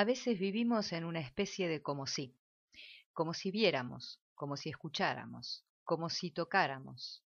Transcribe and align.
A 0.00 0.04
veces 0.04 0.38
vivimos 0.38 0.94
en 0.94 1.04
una 1.04 1.20
especie 1.20 1.68
de 1.68 1.82
como 1.82 2.06
si, 2.06 2.34
como 3.12 3.34
si 3.34 3.50
viéramos, 3.50 4.18
como 4.34 4.56
si 4.56 4.70
escucháramos, 4.70 5.66
como 5.84 6.08
si 6.08 6.30
tocáramos, 6.30 7.22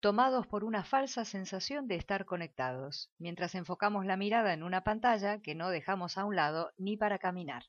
tomados 0.00 0.46
por 0.46 0.62
una 0.62 0.84
falsa 0.84 1.24
sensación 1.24 1.88
de 1.88 1.94
estar 1.94 2.26
conectados, 2.26 3.10
mientras 3.16 3.54
enfocamos 3.54 4.04
la 4.04 4.18
mirada 4.18 4.52
en 4.52 4.62
una 4.62 4.84
pantalla 4.84 5.40
que 5.40 5.54
no 5.54 5.70
dejamos 5.70 6.18
a 6.18 6.26
un 6.26 6.36
lado 6.36 6.70
ni 6.76 6.98
para 6.98 7.18
caminar. 7.18 7.64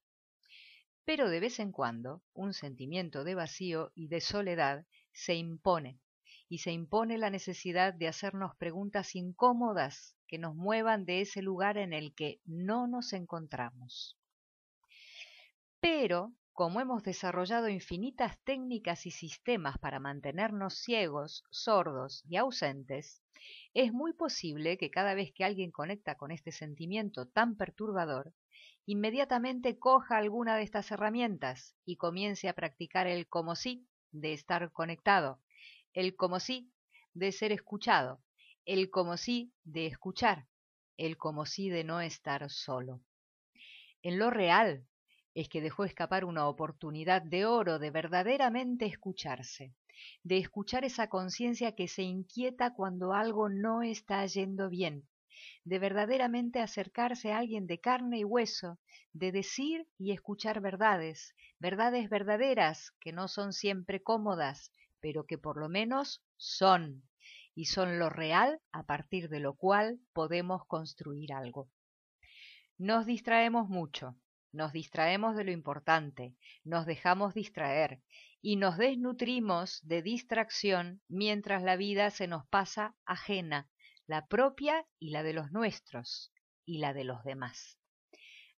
Pero 1.05 1.29
de 1.29 1.39
vez 1.39 1.61
en 1.61 1.71
cuando 1.71 2.21
un 2.33 2.51
sentimiento 2.51 3.23
de 3.23 3.35
vacío 3.35 3.93
y 3.95 4.09
de 4.09 4.19
soledad 4.19 4.85
se 5.13 5.35
impone, 5.35 6.01
y 6.51 6.57
se 6.57 6.73
impone 6.73 7.17
la 7.17 7.29
necesidad 7.29 7.93
de 7.93 8.09
hacernos 8.09 8.57
preguntas 8.57 9.15
incómodas 9.15 10.17
que 10.27 10.37
nos 10.37 10.53
muevan 10.53 11.05
de 11.05 11.21
ese 11.21 11.41
lugar 11.41 11.77
en 11.77 11.93
el 11.93 12.13
que 12.13 12.41
no 12.43 12.87
nos 12.87 13.13
encontramos. 13.13 14.17
Pero, 15.79 16.33
como 16.51 16.81
hemos 16.81 17.03
desarrollado 17.03 17.69
infinitas 17.69 18.37
técnicas 18.43 19.05
y 19.05 19.11
sistemas 19.11 19.77
para 19.77 20.01
mantenernos 20.01 20.77
ciegos, 20.77 21.45
sordos 21.51 22.21
y 22.27 22.35
ausentes, 22.35 23.23
es 23.73 23.93
muy 23.93 24.11
posible 24.11 24.77
que 24.77 24.91
cada 24.91 25.13
vez 25.13 25.31
que 25.33 25.45
alguien 25.45 25.71
conecta 25.71 26.15
con 26.15 26.31
este 26.31 26.51
sentimiento 26.51 27.27
tan 27.27 27.55
perturbador, 27.55 28.33
inmediatamente 28.85 29.79
coja 29.79 30.17
alguna 30.17 30.57
de 30.57 30.63
estas 30.63 30.91
herramientas 30.91 31.77
y 31.85 31.95
comience 31.95 32.49
a 32.49 32.53
practicar 32.53 33.07
el 33.07 33.29
como 33.29 33.55
sí 33.55 33.87
de 34.11 34.33
estar 34.33 34.69
conectado, 34.73 35.39
el 35.93 36.15
como 36.15 36.39
sí 36.39 36.71
de 37.13 37.31
ser 37.31 37.51
escuchado, 37.51 38.21
el 38.65 38.89
como 38.89 39.17
sí 39.17 39.53
de 39.63 39.87
escuchar, 39.87 40.47
el 40.97 41.17
como 41.17 41.45
sí 41.45 41.69
de 41.69 41.83
no 41.83 41.99
estar 42.01 42.49
solo. 42.49 43.01
En 44.01 44.17
lo 44.17 44.29
real 44.29 44.85
es 45.33 45.49
que 45.49 45.61
dejó 45.61 45.85
escapar 45.85 46.25
una 46.25 46.47
oportunidad 46.47 47.21
de 47.21 47.45
oro 47.45 47.79
de 47.79 47.91
verdaderamente 47.91 48.85
escucharse, 48.85 49.73
de 50.23 50.37
escuchar 50.37 50.83
esa 50.85 51.07
conciencia 51.07 51.73
que 51.75 51.87
se 51.87 52.03
inquieta 52.03 52.73
cuando 52.73 53.13
algo 53.13 53.49
no 53.49 53.81
está 53.81 54.25
yendo 54.25 54.69
bien, 54.69 55.07
de 55.63 55.79
verdaderamente 55.79 56.59
acercarse 56.59 57.31
a 57.31 57.37
alguien 57.37 57.67
de 57.67 57.79
carne 57.79 58.19
y 58.19 58.23
hueso, 58.23 58.79
de 59.13 59.31
decir 59.31 59.87
y 59.97 60.11
escuchar 60.11 60.61
verdades, 60.61 61.35
verdades 61.59 62.09
verdaderas 62.09 62.91
que 62.99 63.11
no 63.11 63.27
son 63.27 63.53
siempre 63.53 64.01
cómodas, 64.01 64.71
pero 65.01 65.25
que 65.25 65.37
por 65.37 65.57
lo 65.57 65.67
menos 65.67 66.23
son, 66.37 67.03
y 67.53 67.65
son 67.65 67.99
lo 67.99 68.09
real 68.09 68.61
a 68.71 68.85
partir 68.85 69.29
de 69.29 69.39
lo 69.39 69.55
cual 69.55 69.99
podemos 70.13 70.65
construir 70.65 71.33
algo. 71.33 71.69
Nos 72.77 73.05
distraemos 73.05 73.67
mucho, 73.67 74.15
nos 74.51 74.73
distraemos 74.73 75.35
de 75.35 75.43
lo 75.43 75.51
importante, 75.51 76.35
nos 76.63 76.85
dejamos 76.85 77.33
distraer 77.33 78.01
y 78.41 78.55
nos 78.55 78.77
desnutrimos 78.77 79.79
de 79.83 80.01
distracción 80.01 81.01
mientras 81.07 81.61
la 81.63 81.75
vida 81.75 82.09
se 82.09 82.27
nos 82.27 82.47
pasa 82.47 82.95
ajena, 83.05 83.69
la 84.07 84.25
propia 84.27 84.85
y 84.99 85.11
la 85.11 85.23
de 85.23 85.33
los 85.33 85.51
nuestros 85.51 86.33
y 86.65 86.79
la 86.79 86.93
de 86.93 87.03
los 87.03 87.23
demás. 87.23 87.77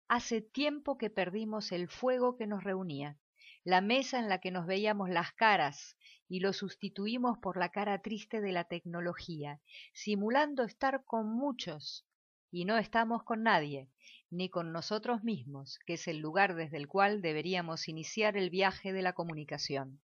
Hace 0.08 0.40
tiempo 0.40 0.98
que 0.98 1.10
perdimos 1.10 1.72
el 1.72 1.88
fuego 1.88 2.36
que 2.36 2.46
nos 2.46 2.62
reunía, 2.62 3.18
la 3.64 3.80
mesa 3.80 4.18
en 4.18 4.28
la 4.28 4.38
que 4.38 4.50
nos 4.50 4.66
veíamos 4.66 5.08
las 5.08 5.32
caras 5.32 5.96
y 6.28 6.40
lo 6.40 6.52
sustituimos 6.52 7.38
por 7.38 7.56
la 7.56 7.68
cara 7.68 8.02
triste 8.02 8.40
de 8.40 8.50
la 8.50 8.64
tecnología, 8.64 9.60
simulando 9.92 10.64
estar 10.64 11.04
con 11.04 11.28
muchos 11.28 12.04
y 12.50 12.64
no 12.64 12.76
estamos 12.76 13.22
con 13.22 13.44
nadie, 13.44 13.88
ni 14.30 14.48
con 14.48 14.72
nosotros 14.72 15.22
mismos, 15.22 15.78
que 15.86 15.94
es 15.94 16.08
el 16.08 16.18
lugar 16.18 16.54
desde 16.54 16.76
el 16.76 16.88
cual 16.88 17.22
deberíamos 17.22 17.86
iniciar 17.86 18.36
el 18.36 18.50
viaje 18.50 18.92
de 18.92 19.02
la 19.02 19.12
comunicación. 19.12 20.00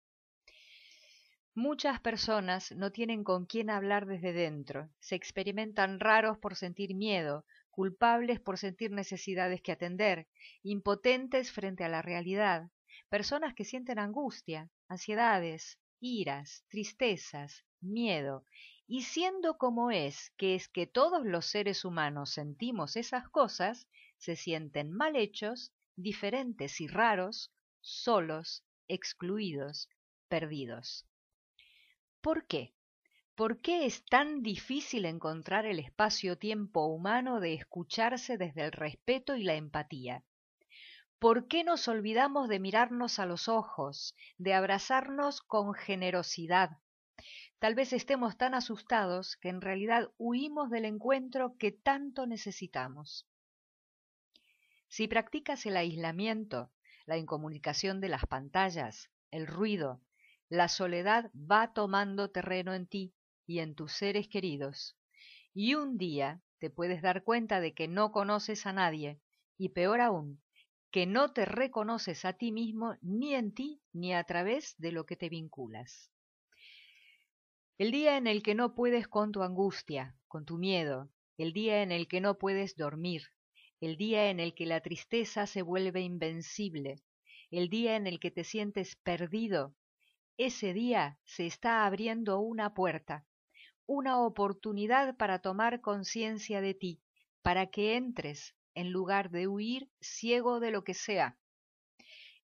Muchas 1.55 2.01
personas 2.01 2.73
no 2.73 2.93
tienen 2.93 3.25
con 3.25 3.47
quién 3.47 3.71
hablar 3.71 4.05
desde 4.05 4.35
dentro, 4.35 4.91
se 5.01 5.15
experimentan 5.15 5.99
raros 5.99 6.37
por 6.37 6.55
sentir 6.57 6.95
miedo, 6.95 7.47
culpables 7.71 8.41
por 8.41 8.59
sentir 8.59 8.91
necesidades 8.91 9.63
que 9.63 9.73
atender, 9.73 10.29
impotentes 10.63 11.51
frente 11.51 11.83
a 11.85 11.89
la 11.89 12.03
realidad, 12.03 12.71
personas 13.09 13.55
que 13.55 13.65
sienten 13.65 13.99
angustia, 13.99 14.71
ansiedades, 14.89 15.79
iras, 16.01 16.65
tristezas, 16.69 17.65
miedo, 17.81 18.45
y 18.87 19.03
siendo 19.03 19.59
como 19.59 19.91
es, 19.91 20.31
que 20.37 20.55
es 20.55 20.69
que 20.69 20.87
todos 20.87 21.25
los 21.25 21.47
seres 21.47 21.85
humanos 21.85 22.31
sentimos 22.31 22.97
esas 22.97 23.29
cosas, 23.29 23.89
se 24.19 24.37
sienten 24.37 24.93
mal 24.93 25.17
hechos, 25.17 25.73
diferentes 25.97 26.81
y 26.81 26.87
raros, 26.87 27.53
solos, 27.81 28.65
excluidos, 28.89 29.89
perdidos. 30.29 31.07
¿Por 32.21 32.47
qué? 32.47 32.75
¿Por 33.35 33.61
qué 33.61 33.87
es 33.87 34.05
tan 34.05 34.43
difícil 34.43 35.05
encontrar 35.05 35.67
el 35.67 35.79
espacio-tiempo 35.79 36.87
humano 36.87 37.41
de 37.41 37.55
escucharse 37.55 38.39
desde 38.39 38.65
el 38.65 38.73
respeto 38.73 39.37
y 39.37 39.43
la 39.43 39.55
empatía? 39.55 40.25
¿Por 41.19 41.49
qué 41.49 41.65
nos 41.65 41.89
olvidamos 41.89 42.47
de 42.47 42.61
mirarnos 42.61 43.19
a 43.19 43.25
los 43.25 43.49
ojos, 43.49 44.15
de 44.37 44.53
abrazarnos 44.53 45.41
con 45.41 45.73
generosidad? 45.73 46.79
Tal 47.59 47.75
vez 47.75 47.95
estemos 47.95 48.37
tan 48.37 48.55
asustados 48.55 49.39
que 49.39 49.49
en 49.49 49.63
realidad 49.63 50.11
huimos 50.19 50.69
del 50.69 50.85
encuentro 50.85 51.57
que 51.57 51.73
tanto 51.73 52.27
necesitamos. 52.27 53.27
Si 54.89 55.09
practicas 55.09 55.65
el 55.65 55.79
aislamiento, 55.79 56.71
la 57.07 57.17
incomunicación 57.17 58.03
de 58.03 58.11
las 58.11 58.27
pantallas, 58.27 59.09
el 59.31 59.47
ruido, 59.47 60.03
la 60.51 60.69
soledad 60.69 61.31
va 61.35 61.73
tomando 61.73 62.31
terreno 62.31 62.75
en 62.75 62.87
ti 62.87 63.15
y 63.47 63.61
en 63.61 63.75
tus 63.75 63.93
seres 63.93 64.29
queridos. 64.29 64.99
Y 65.55 65.77
un 65.77 65.97
día 65.97 66.43
te 66.59 66.69
puedes 66.69 67.01
dar 67.01 67.25
cuenta 67.25 67.61
de 67.61 67.73
que 67.73 67.89
no 67.89 68.13
conoces 68.13 68.67
a 68.67 68.75
nadie, 68.75 69.19
y 69.57 69.71
peor 69.71 70.03
aún, 70.03 70.43
que 70.91 71.07
no 71.07 71.33
te 71.33 71.45
reconoces 71.45 72.25
a 72.25 72.33
ti 72.33 72.53
mismo 72.53 72.97
ni 73.03 73.35
en 73.35 73.53
ti 73.53 73.81
ni 73.93 74.15
a 74.15 74.25
través 74.25 74.75
de 74.79 74.93
lo 74.93 75.07
que 75.07 75.17
te 75.17 75.29
vinculas. 75.29 76.11
El 77.79 77.91
día 77.91 78.17
en 78.17 78.27
el 78.27 78.43
que 78.43 78.55
no 78.55 78.75
puedes 78.75 79.07
con 79.09 79.33
tu 79.33 79.43
angustia, 79.43 80.17
con 80.29 80.45
tu 80.45 80.59
miedo, 80.59 81.11
el 81.37 81.53
día 81.53 81.83
en 81.83 81.93
el 81.93 82.09
que 82.09 82.21
no 82.21 82.39
puedes 82.39 82.77
dormir, 82.77 83.23
el 83.81 83.97
día 83.97 84.31
en 84.31 84.41
el 84.41 84.55
que 84.55 84.67
la 84.67 84.81
tristeza 84.81 85.47
se 85.47 85.63
vuelve 85.63 86.01
invencible, 86.01 87.03
el 87.51 87.69
día 87.69 87.97
en 87.97 88.07
el 88.07 88.19
que 88.19 88.31
te 88.31 88.45
sientes 88.45 88.97
perdido 88.97 89.75
ese 90.39 90.75
día 90.75 91.19
se 91.25 91.47
está 91.47 91.87
abriendo 91.87 92.41
una 92.41 92.75
puerta, 92.75 93.25
una 93.87 94.21
oportunidad 94.21 95.17
para 95.17 95.39
tomar 95.39 95.81
conciencia 95.81 96.61
de 96.61 96.75
ti, 96.75 97.01
para 97.41 97.69
que 97.69 97.97
entres 97.97 98.55
en 98.77 98.93
lugar 98.93 99.31
de 99.31 99.49
huir 99.49 99.91
ciego 100.01 100.61
de 100.61 100.71
lo 100.71 100.85
que 100.85 100.95
sea. 100.95 101.39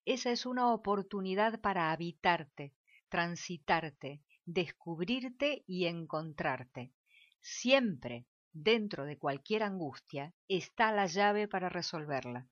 Esa 0.03 0.31
es 0.31 0.45
una 0.45 0.73
oportunidad 0.73 1.61
para 1.61 1.91
habitarte, 1.91 2.73
transitarte, 3.07 4.21
descubrirte 4.43 5.63
y 5.67 5.85
encontrarte. 5.85 6.91
Siempre, 7.39 8.25
dentro 8.51 9.05
de 9.05 9.17
cualquier 9.17 9.63
angustia, 9.63 10.33
está 10.49 10.91
la 10.91 11.05
llave 11.05 11.47
para 11.47 11.69
resolverla. 11.69 12.49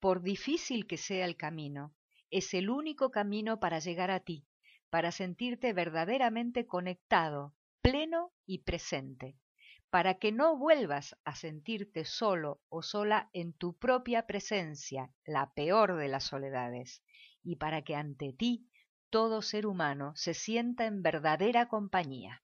Por 0.00 0.20
difícil 0.20 0.86
que 0.86 0.96
sea 0.96 1.24
el 1.24 1.36
camino, 1.36 1.94
es 2.30 2.52
el 2.52 2.68
único 2.68 3.10
camino 3.10 3.60
para 3.60 3.78
llegar 3.78 4.10
a 4.10 4.20
ti, 4.20 4.44
para 4.90 5.12
sentirte 5.12 5.72
verdaderamente 5.72 6.66
conectado, 6.66 7.54
pleno 7.80 8.32
y 8.44 8.58
presente, 8.64 9.36
para 9.90 10.14
que 10.14 10.32
no 10.32 10.56
vuelvas 10.56 11.16
a 11.24 11.34
sentirte 11.34 12.04
solo 12.04 12.60
o 12.68 12.82
sola 12.82 13.30
en 13.32 13.52
tu 13.52 13.76
propia 13.78 14.26
presencia, 14.26 15.10
la 15.24 15.52
peor 15.54 15.96
de 15.96 16.08
las 16.08 16.24
soledades, 16.24 17.02
y 17.42 17.56
para 17.56 17.82
que 17.82 17.96
ante 17.96 18.32
ti 18.32 18.68
todo 19.10 19.40
ser 19.40 19.66
humano 19.66 20.12
se 20.14 20.34
sienta 20.34 20.84
en 20.84 21.02
verdadera 21.02 21.68
compañía. 21.68 22.42